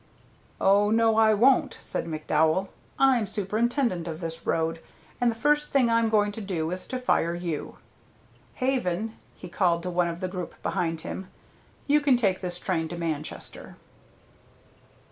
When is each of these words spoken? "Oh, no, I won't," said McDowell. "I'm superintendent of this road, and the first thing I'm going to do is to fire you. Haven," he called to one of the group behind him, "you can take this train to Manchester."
"Oh, 0.59 0.89
no, 0.89 1.15
I 1.17 1.35
won't," 1.35 1.77
said 1.79 2.05
McDowell. 2.07 2.69
"I'm 2.97 3.27
superintendent 3.27 4.07
of 4.07 4.19
this 4.19 4.47
road, 4.47 4.79
and 5.21 5.29
the 5.29 5.35
first 5.35 5.69
thing 5.69 5.91
I'm 5.91 6.09
going 6.09 6.31
to 6.31 6.41
do 6.41 6.71
is 6.71 6.87
to 6.87 6.97
fire 6.97 7.35
you. 7.35 7.77
Haven," 8.55 9.15
he 9.35 9.47
called 9.47 9.83
to 9.83 9.91
one 9.91 10.07
of 10.07 10.19
the 10.19 10.27
group 10.27 10.59
behind 10.63 11.01
him, 11.01 11.27
"you 11.85 12.01
can 12.01 12.17
take 12.17 12.41
this 12.41 12.57
train 12.57 12.87
to 12.87 12.97
Manchester." 12.97 13.75